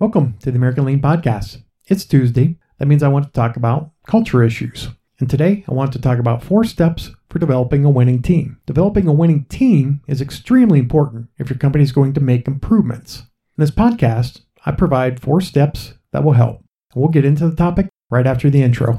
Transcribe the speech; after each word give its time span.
Welcome 0.00 0.38
to 0.42 0.52
the 0.52 0.56
American 0.56 0.84
Lean 0.84 1.00
Podcast. 1.00 1.64
It's 1.86 2.04
Tuesday. 2.04 2.56
That 2.78 2.86
means 2.86 3.02
I 3.02 3.08
want 3.08 3.24
to 3.24 3.32
talk 3.32 3.56
about 3.56 3.90
culture 4.06 4.44
issues. 4.44 4.90
And 5.18 5.28
today 5.28 5.64
I 5.66 5.74
want 5.74 5.92
to 5.92 6.00
talk 6.00 6.20
about 6.20 6.40
four 6.40 6.62
steps 6.62 7.10
for 7.28 7.40
developing 7.40 7.84
a 7.84 7.90
winning 7.90 8.22
team. 8.22 8.60
Developing 8.64 9.08
a 9.08 9.12
winning 9.12 9.46
team 9.46 10.00
is 10.06 10.20
extremely 10.20 10.78
important 10.78 11.30
if 11.36 11.50
your 11.50 11.58
company 11.58 11.82
is 11.82 11.90
going 11.90 12.12
to 12.12 12.20
make 12.20 12.46
improvements. 12.46 13.22
In 13.56 13.64
this 13.64 13.72
podcast, 13.72 14.42
I 14.64 14.70
provide 14.70 15.18
four 15.18 15.40
steps 15.40 15.94
that 16.12 16.22
will 16.22 16.34
help. 16.34 16.62
We'll 16.94 17.08
get 17.08 17.24
into 17.24 17.50
the 17.50 17.56
topic 17.56 17.88
right 18.08 18.24
after 18.24 18.50
the 18.50 18.62
intro. 18.62 18.94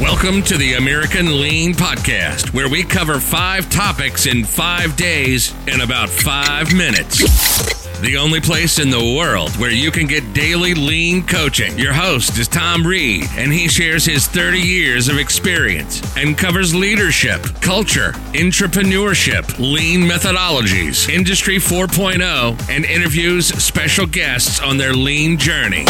Welcome 0.00 0.42
to 0.44 0.56
the 0.56 0.76
American 0.78 1.42
Lean 1.42 1.74
Podcast, 1.74 2.54
where 2.54 2.70
we 2.70 2.84
cover 2.84 3.20
five 3.20 3.68
topics 3.68 4.24
in 4.24 4.44
five 4.44 4.96
days 4.96 5.54
in 5.66 5.82
about 5.82 6.08
five 6.08 6.74
minutes. 6.74 7.77
The 8.00 8.16
only 8.16 8.40
place 8.40 8.78
in 8.78 8.90
the 8.90 9.16
world 9.18 9.50
where 9.56 9.72
you 9.72 9.90
can 9.90 10.06
get 10.06 10.32
daily 10.32 10.72
lean 10.72 11.26
coaching. 11.26 11.76
Your 11.76 11.92
host 11.92 12.38
is 12.38 12.46
Tom 12.46 12.86
Reed, 12.86 13.24
and 13.32 13.52
he 13.52 13.66
shares 13.66 14.04
his 14.04 14.28
30 14.28 14.60
years 14.60 15.08
of 15.08 15.18
experience 15.18 16.00
and 16.16 16.38
covers 16.38 16.72
leadership, 16.72 17.42
culture, 17.60 18.12
entrepreneurship, 18.34 19.58
lean 19.58 20.02
methodologies, 20.02 21.08
Industry 21.12 21.56
4.0, 21.56 22.70
and 22.70 22.84
interviews 22.84 23.48
special 23.48 24.06
guests 24.06 24.60
on 24.60 24.76
their 24.76 24.94
lean 24.94 25.36
journey. 25.36 25.84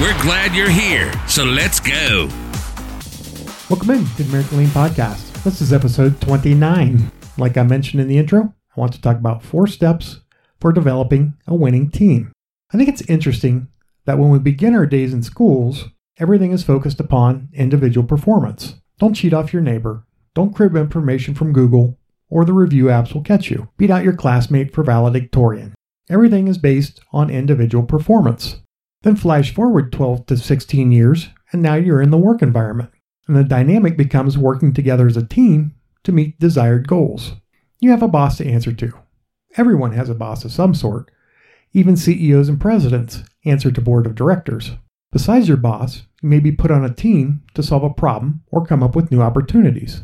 We're 0.00 0.18
glad 0.22 0.54
you're 0.54 0.70
here, 0.70 1.12
so 1.28 1.44
let's 1.44 1.80
go. 1.80 2.30
Welcome 3.68 3.90
in 3.90 4.06
to 4.06 4.22
the 4.22 4.24
American 4.30 4.56
Lean 4.56 4.68
Podcast. 4.68 5.42
This 5.44 5.60
is 5.60 5.74
episode 5.74 6.18
29. 6.22 7.12
Like 7.36 7.58
I 7.58 7.62
mentioned 7.62 8.00
in 8.00 8.08
the 8.08 8.16
intro, 8.16 8.54
I 8.74 8.80
want 8.80 8.94
to 8.94 9.02
talk 9.02 9.18
about 9.18 9.42
four 9.42 9.66
steps 9.66 10.20
for 10.60 10.72
developing 10.72 11.34
a 11.46 11.54
winning 11.54 11.90
team. 11.90 12.32
I 12.72 12.76
think 12.76 12.88
it's 12.88 13.02
interesting 13.02 13.68
that 14.04 14.18
when 14.18 14.30
we 14.30 14.38
begin 14.38 14.74
our 14.74 14.86
days 14.86 15.12
in 15.12 15.22
schools, 15.22 15.84
everything 16.18 16.52
is 16.52 16.62
focused 16.62 17.00
upon 17.00 17.48
individual 17.52 18.06
performance. 18.06 18.76
Don't 18.98 19.14
cheat 19.14 19.34
off 19.34 19.52
your 19.52 19.62
neighbor. 19.62 20.04
Don't 20.34 20.54
crib 20.54 20.76
information 20.76 21.34
from 21.34 21.52
Google, 21.52 21.98
or 22.28 22.44
the 22.44 22.52
review 22.52 22.84
apps 22.84 23.14
will 23.14 23.22
catch 23.22 23.50
you. 23.50 23.68
Beat 23.76 23.90
out 23.90 24.04
your 24.04 24.16
classmate 24.16 24.74
for 24.74 24.82
valedictorian. 24.82 25.74
Everything 26.08 26.48
is 26.48 26.58
based 26.58 27.00
on 27.12 27.30
individual 27.30 27.84
performance. 27.84 28.60
Then 29.02 29.16
flash 29.16 29.54
forward 29.54 29.92
12 29.92 30.26
to 30.26 30.36
16 30.36 30.92
years, 30.92 31.28
and 31.52 31.62
now 31.62 31.74
you're 31.74 32.02
in 32.02 32.10
the 32.10 32.18
work 32.18 32.42
environment. 32.42 32.90
And 33.28 33.36
the 33.36 33.44
dynamic 33.44 33.96
becomes 33.96 34.38
working 34.38 34.72
together 34.72 35.06
as 35.06 35.16
a 35.16 35.26
team 35.26 35.74
to 36.04 36.12
meet 36.12 36.38
desired 36.38 36.86
goals. 36.88 37.32
You 37.80 37.90
have 37.90 38.02
a 38.02 38.08
boss 38.08 38.38
to 38.38 38.46
answer 38.46 38.72
to. 38.72 38.92
Everyone 39.58 39.92
has 39.92 40.10
a 40.10 40.14
boss 40.14 40.44
of 40.44 40.52
some 40.52 40.74
sort. 40.74 41.10
Even 41.72 41.96
CEOs 41.96 42.50
and 42.50 42.60
presidents 42.60 43.22
answer 43.46 43.70
to 43.70 43.80
board 43.80 44.06
of 44.06 44.14
directors. 44.14 44.72
Besides 45.12 45.48
your 45.48 45.56
boss, 45.56 46.02
you 46.22 46.28
may 46.28 46.40
be 46.40 46.52
put 46.52 46.70
on 46.70 46.84
a 46.84 46.92
team 46.92 47.42
to 47.54 47.62
solve 47.62 47.82
a 47.82 47.90
problem 47.90 48.42
or 48.50 48.66
come 48.66 48.82
up 48.82 48.94
with 48.94 49.10
new 49.10 49.22
opportunities. 49.22 50.02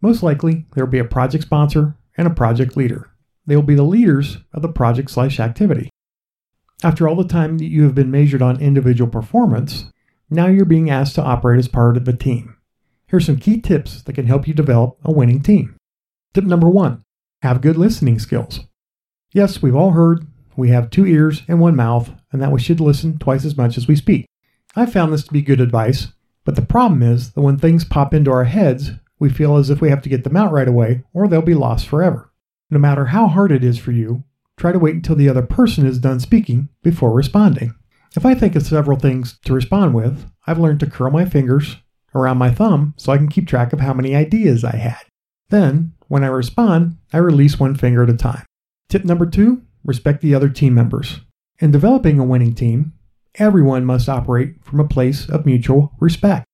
Most 0.00 0.22
likely, 0.22 0.66
there 0.74 0.84
will 0.84 0.92
be 0.92 1.00
a 1.00 1.04
project 1.04 1.42
sponsor 1.44 1.96
and 2.16 2.28
a 2.28 2.34
project 2.34 2.76
leader. 2.76 3.10
They 3.44 3.56
will 3.56 3.62
be 3.64 3.74
the 3.74 3.82
leaders 3.82 4.38
of 4.52 4.62
the 4.62 4.68
project 4.68 5.10
slash 5.10 5.40
activity. 5.40 5.90
After 6.84 7.08
all 7.08 7.16
the 7.16 7.24
time 7.26 7.58
that 7.58 7.66
you 7.66 7.82
have 7.82 7.94
been 7.94 8.10
measured 8.10 8.42
on 8.42 8.60
individual 8.60 9.10
performance, 9.10 9.86
now 10.30 10.46
you're 10.46 10.64
being 10.64 10.90
asked 10.90 11.16
to 11.16 11.22
operate 11.22 11.58
as 11.58 11.66
part 11.66 11.96
of 11.96 12.06
a 12.06 12.12
team. 12.12 12.56
Here's 13.08 13.26
some 13.26 13.36
key 13.36 13.60
tips 13.60 14.02
that 14.02 14.14
can 14.14 14.26
help 14.26 14.46
you 14.46 14.54
develop 14.54 14.98
a 15.04 15.12
winning 15.12 15.42
team. 15.42 15.76
Tip 16.34 16.44
number 16.44 16.68
one 16.68 17.02
have 17.42 17.60
good 17.60 17.76
listening 17.76 18.20
skills. 18.20 18.60
Yes, 19.32 19.62
we've 19.62 19.76
all 19.76 19.92
heard 19.92 20.26
we 20.56 20.68
have 20.68 20.90
two 20.90 21.06
ears 21.06 21.42
and 21.48 21.60
one 21.60 21.76
mouth, 21.76 22.10
and 22.30 22.42
that 22.42 22.52
we 22.52 22.60
should 22.60 22.80
listen 22.80 23.18
twice 23.18 23.44
as 23.44 23.56
much 23.56 23.78
as 23.78 23.88
we 23.88 23.96
speak. 23.96 24.26
I've 24.76 24.92
found 24.92 25.12
this 25.12 25.24
to 25.24 25.32
be 25.32 25.42
good 25.42 25.60
advice, 25.60 26.08
but 26.44 26.56
the 26.56 26.62
problem 26.62 27.02
is 27.02 27.32
that 27.32 27.40
when 27.40 27.58
things 27.58 27.84
pop 27.84 28.12
into 28.12 28.30
our 28.30 28.44
heads, 28.44 28.90
we 29.18 29.30
feel 29.30 29.56
as 29.56 29.70
if 29.70 29.80
we 29.80 29.88
have 29.88 30.02
to 30.02 30.08
get 30.08 30.24
them 30.24 30.36
out 30.36 30.52
right 30.52 30.68
away 30.68 31.04
or 31.12 31.28
they'll 31.28 31.42
be 31.42 31.54
lost 31.54 31.86
forever. 31.86 32.32
No 32.70 32.78
matter 32.78 33.06
how 33.06 33.28
hard 33.28 33.52
it 33.52 33.64
is 33.64 33.78
for 33.78 33.92
you, 33.92 34.24
try 34.56 34.72
to 34.72 34.78
wait 34.78 34.94
until 34.94 35.16
the 35.16 35.28
other 35.28 35.42
person 35.42 35.86
is 35.86 35.98
done 35.98 36.20
speaking 36.20 36.68
before 36.82 37.12
responding. 37.12 37.74
If 38.16 38.26
I 38.26 38.34
think 38.34 38.56
of 38.56 38.66
several 38.66 38.98
things 38.98 39.38
to 39.44 39.54
respond 39.54 39.94
with, 39.94 40.26
I've 40.46 40.58
learned 40.58 40.80
to 40.80 40.90
curl 40.90 41.10
my 41.10 41.24
fingers 41.24 41.76
around 42.14 42.38
my 42.38 42.50
thumb 42.50 42.94
so 42.96 43.12
I 43.12 43.16
can 43.16 43.28
keep 43.28 43.46
track 43.46 43.72
of 43.72 43.80
how 43.80 43.94
many 43.94 44.14
ideas 44.14 44.64
I 44.64 44.76
had. 44.76 45.00
Then, 45.48 45.92
when 46.08 46.24
I 46.24 46.28
respond, 46.28 46.96
I 47.12 47.18
release 47.18 47.58
one 47.58 47.74
finger 47.74 48.02
at 48.02 48.10
a 48.10 48.16
time. 48.16 48.44
Tip 48.92 49.06
number 49.06 49.24
two 49.24 49.62
respect 49.86 50.20
the 50.20 50.34
other 50.34 50.50
team 50.50 50.74
members. 50.74 51.20
In 51.60 51.70
developing 51.70 52.18
a 52.18 52.24
winning 52.24 52.54
team, 52.54 52.92
everyone 53.36 53.86
must 53.86 54.06
operate 54.06 54.62
from 54.62 54.80
a 54.80 54.86
place 54.86 55.30
of 55.30 55.46
mutual 55.46 55.94
respect. 55.98 56.44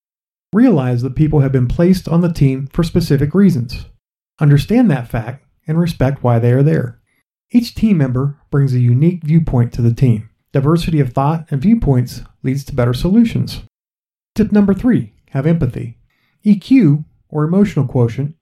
Realize 0.53 1.03
that 1.03 1.17
people 1.17 1.41
have 1.41 1.51
been 1.51 1.67
placed 1.67 2.07
on 2.07 2.21
the 2.21 2.33
team 2.33 2.69
for 2.69 2.85
specific 2.85 3.35
reasons. 3.35 3.87
Understand 4.39 4.89
that 4.89 5.09
fact 5.09 5.47
and 5.67 5.81
respect 5.81 6.23
why 6.23 6.39
they 6.39 6.53
are 6.53 6.63
there. 6.63 7.01
Each 7.51 7.75
team 7.75 7.99
member 7.99 8.39
brings 8.53 8.73
a 8.73 8.79
unique 8.79 9.25
viewpoint 9.25 9.73
to 9.73 9.83
the 9.83 9.93
team. 9.93 10.31
Diversity 10.53 11.01
of 11.01 11.13
thought 11.13 11.45
and 11.51 11.61
viewpoints 11.61 12.23
leads 12.45 12.63
to 12.67 12.75
better 12.77 12.95
solutions. 12.95 13.63
Tip 14.37 14.53
number 14.53 14.75
three 14.75 15.13
have 15.31 15.45
empathy. 15.45 15.99
EQ, 16.47 17.05
or 17.31 17.43
emotional 17.43 17.89
quotient, 17.89 18.37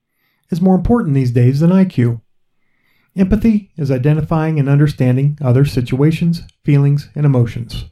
is 0.51 0.61
more 0.61 0.75
important 0.75 1.15
these 1.15 1.31
days 1.31 1.61
than 1.61 1.71
IQ. 1.71 2.21
Empathy 3.17 3.71
is 3.77 3.89
identifying 3.89 4.59
and 4.59 4.69
understanding 4.69 5.37
other 5.41 5.65
situations, 5.65 6.43
feelings, 6.63 7.09
and 7.15 7.25
emotions. 7.25 7.85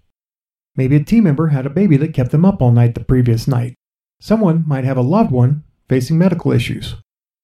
Maybe 0.76 0.96
a 0.96 1.04
team 1.04 1.24
member 1.24 1.48
had 1.48 1.66
a 1.66 1.70
baby 1.70 1.98
that 1.98 2.14
kept 2.14 2.32
them 2.32 2.46
up 2.46 2.62
all 2.62 2.72
night 2.72 2.94
the 2.94 3.04
previous 3.04 3.48
night. 3.48 3.74
Someone 4.20 4.64
might 4.68 4.84
have 4.84 4.98
a 4.98 5.02
loved 5.02 5.32
one 5.32 5.64
facing 5.90 6.18
medical 6.18 6.52
issues. 6.52 6.96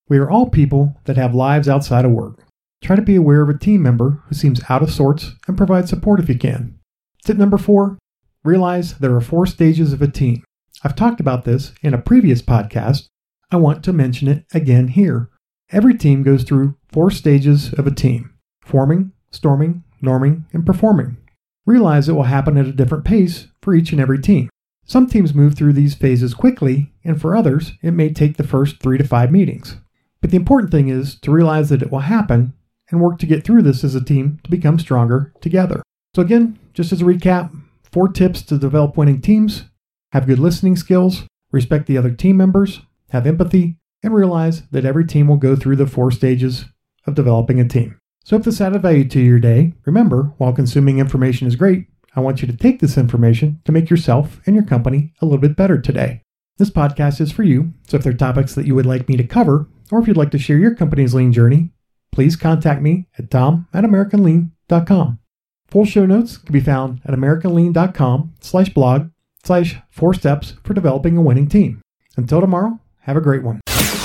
We 0.09 0.17
are 0.17 0.29
all 0.29 0.49
people 0.49 0.97
that 1.05 1.17
have 1.17 1.33
lives 1.33 1.67
outside 1.67 2.05
of 2.05 2.11
work. 2.11 2.43
Try 2.83 2.95
to 2.95 3.01
be 3.01 3.15
aware 3.15 3.41
of 3.41 3.49
a 3.49 3.57
team 3.57 3.81
member 3.81 4.21
who 4.27 4.35
seems 4.35 4.61
out 4.69 4.83
of 4.83 4.91
sorts 4.91 5.35
and 5.47 5.57
provide 5.57 5.87
support 5.87 6.19
if 6.19 6.29
you 6.29 6.37
can. 6.37 6.77
Tip 7.23 7.37
number 7.37 7.57
four 7.57 7.97
realize 8.43 8.97
there 8.97 9.15
are 9.15 9.21
four 9.21 9.45
stages 9.45 9.93
of 9.93 10.01
a 10.01 10.07
team. 10.07 10.43
I've 10.83 10.95
talked 10.95 11.19
about 11.19 11.45
this 11.45 11.73
in 11.81 11.93
a 11.93 12.01
previous 12.01 12.41
podcast. 12.41 13.07
I 13.51 13.57
want 13.57 13.83
to 13.83 13.93
mention 13.93 14.27
it 14.27 14.45
again 14.53 14.89
here. 14.89 15.29
Every 15.73 15.97
team 15.97 16.21
goes 16.21 16.43
through 16.43 16.75
four 16.91 17.11
stages 17.11 17.73
of 17.73 17.87
a 17.87 17.95
team 17.95 18.33
forming, 18.61 19.13
storming, 19.31 19.83
norming, 20.03 20.43
and 20.51 20.65
performing. 20.65 21.17
Realize 21.65 22.09
it 22.09 22.13
will 22.13 22.23
happen 22.23 22.57
at 22.57 22.67
a 22.67 22.73
different 22.73 23.05
pace 23.05 23.47
for 23.61 23.73
each 23.73 23.91
and 23.91 24.01
every 24.01 24.19
team. 24.19 24.49
Some 24.85 25.07
teams 25.07 25.33
move 25.33 25.55
through 25.55 25.73
these 25.73 25.95
phases 25.95 26.33
quickly, 26.33 26.91
and 27.03 27.19
for 27.21 27.35
others, 27.35 27.73
it 27.81 27.91
may 27.91 28.11
take 28.11 28.35
the 28.35 28.47
first 28.47 28.81
three 28.81 28.97
to 28.97 29.03
five 29.05 29.31
meetings. 29.31 29.77
But 30.19 30.31
the 30.31 30.37
important 30.37 30.71
thing 30.71 30.89
is 30.89 31.15
to 31.21 31.31
realize 31.31 31.69
that 31.69 31.81
it 31.81 31.91
will 31.91 31.99
happen 31.99 32.53
and 32.89 32.99
work 32.99 33.17
to 33.19 33.25
get 33.25 33.43
through 33.43 33.61
this 33.61 33.83
as 33.83 33.95
a 33.95 34.03
team 34.03 34.39
to 34.43 34.51
become 34.51 34.77
stronger 34.77 35.33
together. 35.39 35.81
So, 36.15 36.21
again, 36.21 36.59
just 36.73 36.91
as 36.91 37.01
a 37.01 37.05
recap, 37.05 37.55
four 37.83 38.09
tips 38.09 38.41
to 38.43 38.57
develop 38.57 38.97
winning 38.97 39.21
teams 39.21 39.63
have 40.11 40.27
good 40.27 40.39
listening 40.39 40.75
skills, 40.75 41.23
respect 41.51 41.85
the 41.87 41.97
other 41.97 42.11
team 42.11 42.35
members, 42.35 42.81
have 43.11 43.25
empathy, 43.25 43.77
and 44.03 44.13
realize 44.13 44.63
that 44.71 44.85
every 44.85 45.05
team 45.05 45.27
will 45.27 45.37
go 45.37 45.55
through 45.55 45.75
the 45.75 45.87
four 45.87 46.11
stages 46.11 46.65
of 47.05 47.15
developing 47.15 47.59
a 47.59 47.67
team. 47.67 47.99
So 48.23 48.35
if 48.35 48.43
this 48.43 48.61
added 48.61 48.81
value 48.81 49.07
to 49.07 49.19
your 49.19 49.39
day, 49.39 49.73
remember, 49.85 50.33
while 50.37 50.53
consuming 50.53 50.99
information 50.99 51.47
is 51.47 51.55
great, 51.55 51.87
I 52.15 52.19
want 52.19 52.41
you 52.41 52.47
to 52.47 52.57
take 52.57 52.79
this 52.79 52.97
information 52.97 53.61
to 53.65 53.71
make 53.71 53.89
yourself 53.89 54.41
and 54.45 54.55
your 54.55 54.65
company 54.65 55.13
a 55.21 55.25
little 55.25 55.39
bit 55.39 55.55
better 55.55 55.79
today. 55.79 56.21
This 56.57 56.69
podcast 56.69 57.21
is 57.21 57.31
for 57.31 57.43
you, 57.43 57.73
so 57.87 57.97
if 57.97 58.03
there 58.03 58.13
are 58.13 58.17
topics 58.17 58.53
that 58.53 58.67
you 58.67 58.75
would 58.75 58.85
like 58.85 59.07
me 59.07 59.17
to 59.17 59.23
cover, 59.23 59.67
or 59.91 59.99
if 59.99 60.07
you'd 60.07 60.17
like 60.17 60.31
to 60.31 60.37
share 60.37 60.57
your 60.57 60.75
company's 60.75 61.15
lean 61.15 61.33
journey, 61.33 61.71
please 62.11 62.35
contact 62.35 62.81
me 62.81 63.07
at 63.17 63.31
tom 63.31 63.67
at 63.73 63.83
americanlean.com. 63.83 65.19
Full 65.67 65.85
show 65.85 66.05
notes 66.05 66.37
can 66.37 66.53
be 66.53 66.59
found 66.59 67.01
at 67.05 67.15
americanlean.com 67.15 68.33
slash 68.41 68.69
blog 68.69 69.09
slash 69.43 69.77
four 69.89 70.13
steps 70.13 70.55
for 70.63 70.73
developing 70.73 71.17
a 71.17 71.21
winning 71.21 71.47
team. 71.47 71.81
Until 72.17 72.41
tomorrow, 72.41 72.79
have 73.01 73.17
a 73.17 73.21
great 73.21 73.41
one. 73.41 73.61